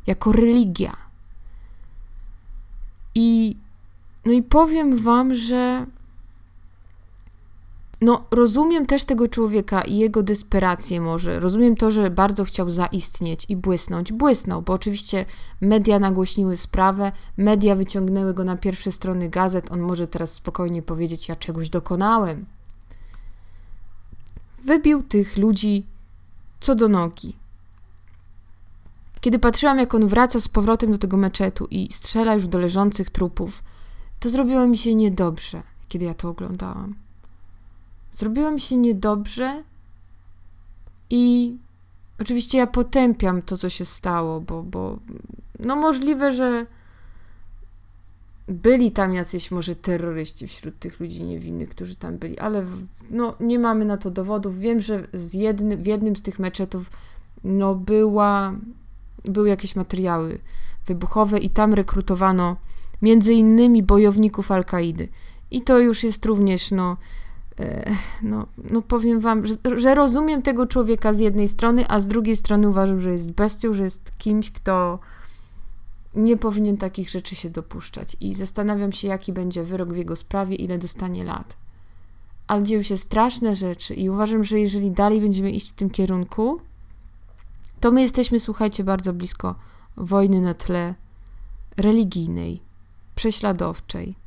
jako 0.08 0.32
religia. 0.32 0.96
I, 3.16 3.58
no 4.26 4.32
i 4.32 4.44
powiem 4.44 4.98
wam, 4.98 5.34
że 5.34 5.86
no, 8.04 8.26
rozumiem 8.32 8.86
też 8.86 9.06
tego 9.06 9.28
człowieka 9.28 9.82
i 9.82 9.98
jego 9.98 10.24
desperację 10.24 11.02
może. 11.02 11.40
Rozumiem 11.40 11.76
to, 11.76 11.92
że 11.92 12.10
bardzo 12.10 12.46
chciał 12.46 12.70
zaistnieć 12.70 13.46
i 13.50 13.58
błysnąć. 13.58 14.12
Błysnął, 14.12 14.62
bo 14.62 14.74
oczywiście 14.74 15.26
media 15.62 16.00
nagłośniły 16.00 16.58
sprawę, 16.58 17.12
media 17.38 17.76
wyciągnęły 17.76 18.34
go 18.34 18.44
na 18.44 18.58
pierwsze 18.58 18.92
strony 18.92 19.30
gazet. 19.30 19.72
On 19.72 19.80
może 19.80 20.08
teraz 20.08 20.34
spokojnie 20.34 20.82
powiedzieć: 20.82 21.30
Ja 21.30 21.36
czegoś 21.36 21.70
dokonałem. 21.70 22.46
Wybił 24.66 25.04
tych 25.04 25.38
ludzi 25.38 25.86
co 26.60 26.76
do 26.76 26.88
nogi. 26.88 27.36
Kiedy 29.22 29.40
patrzyłam, 29.40 29.80
jak 29.80 29.96
on 29.96 30.08
wraca 30.08 30.40
z 30.40 30.48
powrotem 30.48 30.92
do 30.92 30.98
tego 30.98 31.18
meczetu 31.18 31.68
i 31.72 31.92
strzela 31.92 32.34
już 32.34 32.48
do 32.48 32.60
leżących 32.60 33.10
trupów, 33.10 33.64
to 34.20 34.30
zrobiło 34.30 34.68
mi 34.68 34.78
się 34.78 34.96
niedobrze, 34.96 35.64
kiedy 35.88 36.06
ja 36.06 36.14
to 36.14 36.30
oglądałam. 36.30 37.03
Zrobiło 38.14 38.52
mi 38.52 38.62
się 38.62 38.78
niedobrze 38.78 39.64
i 41.10 41.56
oczywiście 42.22 42.58
ja 42.58 42.68
potępiam 42.68 43.42
to, 43.42 43.58
co 43.58 43.70
się 43.70 43.86
stało, 43.86 44.42
bo, 44.42 44.64
bo 44.64 45.00
no 45.60 45.76
możliwe, 45.76 46.32
że 46.32 46.66
byli 48.48 48.92
tam 48.92 49.14
jacyś 49.14 49.52
może 49.52 49.76
terroryści 49.76 50.48
wśród 50.48 50.80
tych 50.80 51.00
ludzi 51.00 51.24
niewinnych, 51.24 51.70
którzy 51.70 51.96
tam 51.96 52.18
byli, 52.18 52.40
ale 52.40 52.66
no, 53.10 53.36
nie 53.40 53.60
mamy 53.60 53.86
na 53.86 53.98
to 53.98 54.12
dowodów. 54.12 54.60
Wiem, 54.60 54.80
że 54.80 55.08
z 55.14 55.34
jednym, 55.34 55.84
w 55.84 55.86
jednym 55.86 56.16
z 56.16 56.22
tych 56.22 56.40
meczetów 56.40 56.92
no, 57.44 57.76
była, 57.76 58.56
były 59.26 59.50
jakieś 59.50 59.76
materiały 59.76 60.40
wybuchowe 60.86 61.40
i 61.40 61.50
tam 61.50 61.74
rekrutowano 61.74 62.58
między 63.02 63.34
innymi 63.34 63.84
bojowników 63.84 64.52
Al-Kaidy. 64.52 65.08
I 65.52 65.62
to 65.62 65.80
już 65.80 66.04
jest 66.04 66.26
również 66.26 66.72
no, 66.72 66.98
no, 68.22 68.48
no 68.72 68.82
powiem 68.82 69.20
wam, 69.20 69.46
że, 69.46 69.56
że, 69.76 69.96
rozumiem 69.96 70.42
tego 70.42 70.68
człowieka 70.68 71.14
z 71.14 71.20
jednej 71.20 71.48
strony, 71.48 71.86
a 71.88 72.00
z 72.00 72.08
drugiej 72.08 72.36
strony 72.36 72.70
uważam, 72.70 73.00
że 73.00 73.12
jest 73.12 73.32
bestią, 73.32 73.74
że 73.74 73.84
jest 73.84 74.18
kimś, 74.18 74.52
kto 74.52 75.00
nie 76.16 76.38
powinien 76.38 76.78
takich 76.78 77.10
rzeczy 77.10 77.36
się 77.36 77.50
dopuszczać. 77.50 78.18
I 78.22 78.34
zastanawiam 78.34 78.92
się, 78.92 79.08
jaki 79.08 79.34
będzie 79.34 79.64
wyrok 79.64 79.94
w 79.94 79.98
jego 79.98 80.16
sprawie, 80.16 80.56
ile 80.56 80.78
dostanie 80.78 81.24
lat. 81.24 81.58
Ale 82.48 82.64
dzieją 82.64 82.82
się 82.82 82.98
straszne 82.98 83.56
rzeczy 83.56 83.94
i 83.94 84.10
uważam, 84.10 84.44
że 84.44 84.60
jeżeli 84.60 84.92
dalej 84.92 85.22
będziemy 85.22 85.52
iść 85.52 85.72
w 85.72 85.76
tym 85.76 85.90
kierunku, 85.90 86.62
to 87.80 87.92
my 87.92 88.02
jesteśmy, 88.02 88.40
słuchajcie, 88.40 88.84
bardzo 88.84 89.14
blisko 89.14 89.56
wojny 89.98 90.42
na 90.42 90.54
tle 90.54 90.96
religijnej, 91.78 92.62
prześladowczej 93.16 94.23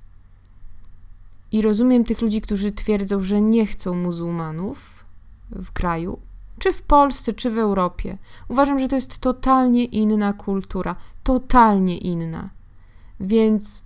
i 1.52 1.62
rozumiem 1.62 2.04
tych 2.04 2.20
ludzi, 2.20 2.40
którzy 2.40 2.72
twierdzą, 2.72 3.20
że 3.20 3.40
nie 3.40 3.66
chcą 3.66 3.94
muzułmanów 3.94 5.04
w 5.50 5.72
kraju, 5.72 6.18
czy 6.58 6.72
w 6.72 6.82
Polsce, 6.82 7.32
czy 7.32 7.50
w 7.50 7.58
Europie. 7.58 8.18
Uważam, 8.48 8.78
że 8.78 8.88
to 8.88 8.96
jest 8.96 9.18
totalnie 9.18 9.84
inna 9.84 10.32
kultura, 10.32 10.96
totalnie 11.22 11.98
inna. 11.98 12.50
Więc 13.20 13.82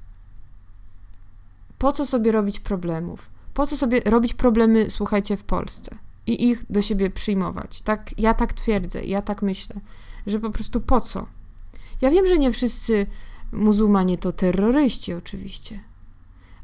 po 1.78 1.92
co 1.92 2.06
sobie 2.06 2.32
robić 2.32 2.60
problemów? 2.60 3.30
Po 3.54 3.66
co 3.66 3.76
sobie 3.76 4.00
robić 4.00 4.34
problemy, 4.34 4.90
słuchajcie, 4.90 5.36
w 5.36 5.44
Polsce 5.44 5.96
i 6.26 6.48
ich 6.48 6.72
do 6.72 6.82
siebie 6.82 7.10
przyjmować? 7.10 7.82
Tak, 7.82 8.18
ja 8.18 8.34
tak 8.34 8.52
twierdzę, 8.52 9.04
ja 9.04 9.22
tak 9.22 9.42
myślę, 9.42 9.80
że 10.26 10.40
po 10.40 10.50
prostu 10.50 10.80
po 10.80 11.00
co? 11.00 11.26
Ja 12.00 12.10
wiem, 12.10 12.26
że 12.26 12.38
nie 12.38 12.52
wszyscy 12.52 13.06
muzułmanie 13.52 14.18
to 14.18 14.32
terroryści, 14.32 15.14
oczywiście 15.14 15.89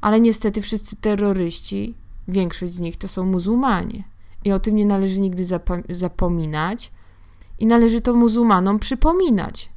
ale 0.07 0.21
niestety 0.21 0.63
wszyscy 0.63 0.97
terroryści, 0.97 1.95
większość 2.29 2.75
z 2.75 2.81
nich 2.81 2.97
to 2.97 3.09
są 3.09 3.27
muzułmanie. 3.27 4.05
I 4.45 4.53
o 4.53 4.61
tym 4.61 4.77
nie 4.77 4.87
należy 4.87 5.21
nigdy 5.21 5.45
zapominać 5.89 6.93
i 7.59 7.67
należy 7.67 8.01
to 8.01 8.15
muzułmanom 8.15 8.79
przypominać. 8.79 9.71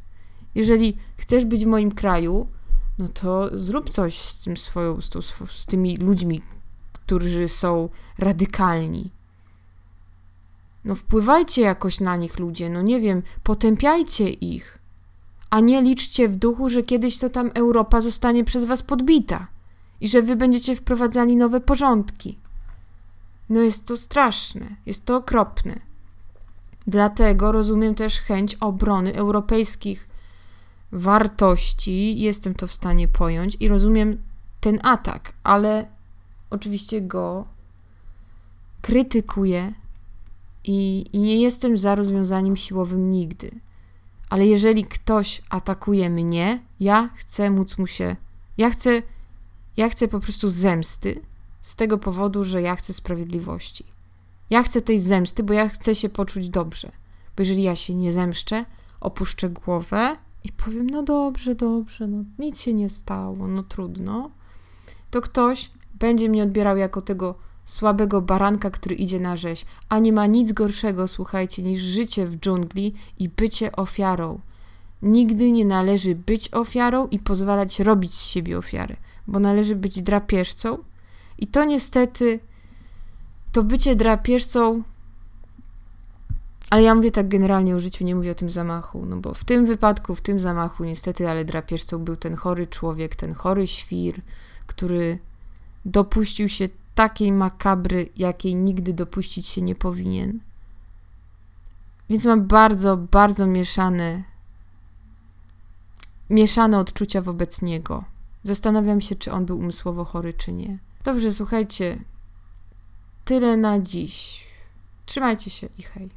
Jeżeli 0.56 0.98
chcesz 1.18 1.46
być 1.46 1.66
w 1.66 1.68
moim 1.68 1.92
kraju, 1.92 2.48
no 2.98 3.08
to 3.08 3.60
zrób 3.60 3.90
coś 3.90 4.20
z 4.20 4.44
tym 4.44 4.58
swoją, 4.58 5.02
z, 5.02 5.10
z 5.52 5.66
tymi 5.66 5.98
ludźmi, 5.98 6.42
którzy 6.94 7.48
są 7.48 7.90
radykalni. 8.18 9.12
No 10.86 10.96
wpływajcie 10.96 11.62
jakoś 11.62 12.00
na 12.00 12.16
nich 12.16 12.40
ludzie, 12.40 12.70
no 12.70 12.82
nie 12.82 13.00
wiem, 13.00 13.22
potępiajcie 13.44 14.30
ich, 14.30 14.78
a 15.50 15.60
nie 15.60 15.82
liczcie 15.82 16.28
w 16.28 16.36
duchu, 16.36 16.70
że 16.70 16.84
kiedyś 16.84 17.18
to 17.18 17.30
tam 17.30 17.52
Europa 17.54 18.02
zostanie 18.02 18.44
przez 18.44 18.66
was 18.66 18.84
podbita 18.84 19.59
i 20.02 20.08
że 20.08 20.22
wy 20.22 20.36
będziecie 20.36 20.76
wprowadzali 20.76 21.36
nowe 21.36 21.62
porządki. 21.62 22.40
No 23.50 23.60
jest 23.62 23.88
to 23.88 23.98
straszne, 23.98 24.76
jest 24.86 25.06
to 25.06 25.16
okropne. 25.16 25.80
Dlatego 26.88 27.52
rozumiem 27.52 27.96
też 27.96 28.20
chęć 28.20 28.56
obrony 28.56 29.16
europejskich 29.16 30.10
wartości, 30.92 32.20
jestem 32.20 32.54
to 32.54 32.68
w 32.68 32.74
stanie 32.74 33.08
pojąć 33.08 33.58
i 33.60 33.68
rozumiem 33.68 34.22
ten 34.62 34.80
atak, 34.84 35.34
ale 35.44 35.88
oczywiście 36.50 37.02
go 37.02 37.46
krytykuję 38.82 39.74
i, 40.64 41.06
i 41.14 41.20
nie 41.20 41.42
jestem 41.42 41.78
za 41.78 41.96
rozwiązaniem 41.96 42.56
siłowym 42.56 43.10
nigdy. 43.10 43.52
Ale 44.30 44.48
jeżeli 44.48 44.84
ktoś 44.84 45.42
atakuje 45.50 46.10
mnie, 46.10 46.60
ja 46.80 47.10
chcę 47.16 47.50
móc 47.50 47.78
mu 47.78 47.88
się, 47.88 48.16
ja 48.58 48.70
chcę 48.70 49.02
ja 49.80 49.90
chcę 49.90 50.08
po 50.08 50.20
prostu 50.20 50.50
zemsty 50.50 51.22
z 51.62 51.76
tego 51.76 51.98
powodu, 51.98 52.44
że 52.44 52.62
ja 52.62 52.76
chcę 52.76 52.94
sprawiedliwości. 52.94 53.86
Ja 54.50 54.64
chcę 54.64 54.82
tej 54.82 55.00
zemsty, 55.00 55.44
bo 55.44 55.54
ja 55.54 55.70
chcę 55.70 55.96
się 55.96 56.10
poczuć 56.10 56.50
dobrze. 56.50 56.92
Bo 57.38 57.42
jeżeli 57.42 57.64
ja 57.64 57.76
się 57.76 57.96
nie 57.96 58.12
zemszczę, 58.12 58.66
opuszczę 59.00 59.50
głowę 59.50 60.16
i 60.44 60.52
powiem, 60.52 60.88
no 60.90 61.04
dobrze, 61.04 61.56
dobrze, 61.56 62.08
no 62.08 62.24
nic 62.40 62.62
się 62.62 62.74
nie 62.74 62.90
stało, 62.90 63.48
no 63.48 63.64
trudno, 63.64 64.32
to 65.12 65.22
ktoś 65.22 65.72
będzie 65.94 66.30
mnie 66.30 66.44
odbierał 66.44 66.78
jako 66.78 67.02
tego 67.02 67.36
słabego 67.66 68.22
baranka, 68.22 68.70
który 68.70 68.96
idzie 68.96 69.20
na 69.20 69.36
rzeź, 69.36 69.66
a 69.90 70.00
nie 70.00 70.14
ma 70.14 70.26
nic 70.26 70.52
gorszego, 70.52 71.08
słuchajcie, 71.08 71.64
niż 71.64 71.82
życie 71.82 72.26
w 72.26 72.38
dżungli 72.38 72.94
i 73.20 73.30
bycie 73.30 73.72
ofiarą. 73.72 74.40
Nigdy 75.02 75.52
nie 75.52 75.66
należy 75.66 76.16
być 76.16 76.54
ofiarą 76.54 77.08
i 77.08 77.20
pozwalać 77.20 77.80
robić 77.80 78.14
z 78.14 78.26
siebie 78.26 78.58
ofiarę 78.58 78.96
bo 79.30 79.40
należy 79.40 79.76
być 79.76 80.02
drapieżcą. 80.02 80.78
I 81.38 81.48
to 81.48 81.66
niestety, 81.66 82.40
to 83.52 83.64
bycie 83.64 83.96
drapieżcą, 83.96 84.84
ale 86.70 86.84
ja 86.84 86.96
mówię 86.96 87.12
tak 87.12 87.28
generalnie 87.28 87.76
o 87.76 87.80
życiu, 87.80 88.06
nie 88.06 88.16
mówię 88.16 88.32
o 88.32 88.36
tym 88.36 88.50
zamachu, 88.50 89.06
no 89.06 89.18
bo 89.18 89.34
w 89.34 89.44
tym 89.44 89.66
wypadku, 89.66 90.16
w 90.16 90.22
tym 90.22 90.40
zamachu, 90.40 90.84
niestety, 90.84 91.30
ale 91.30 91.46
drapieżcą 91.46 92.00
był 92.00 92.16
ten 92.16 92.36
chory 92.36 92.68
człowiek, 92.68 93.16
ten 93.16 93.34
chory 93.34 93.68
świr, 93.68 94.22
który 94.68 95.20
dopuścił 95.86 96.50
się 96.50 96.70
takiej 96.96 97.32
makabry, 97.32 98.10
jakiej 98.16 98.56
nigdy 98.56 98.94
dopuścić 98.94 99.48
się 99.48 99.62
nie 99.62 99.76
powinien. 99.76 100.40
Więc 102.10 102.26
mam 102.26 102.48
bardzo, 102.48 102.98
bardzo 102.98 103.48
mieszane 103.48 104.24
mieszane 106.30 106.80
odczucia 106.80 107.22
wobec 107.22 107.62
niego. 107.62 108.04
Zastanawiam 108.44 109.02
się, 109.02 109.16
czy 109.16 109.32
on 109.32 109.46
był 109.46 109.58
umysłowo 109.58 110.06
chory, 110.06 110.34
czy 110.34 110.52
nie. 110.52 110.78
Dobrze, 111.04 111.32
słuchajcie. 111.32 111.98
Tyle 113.26 113.58
na 113.58 113.80
dziś. 113.80 114.48
Trzymajcie 115.06 115.50
się 115.50 115.68
i 115.78 115.84
hej. 115.84 116.10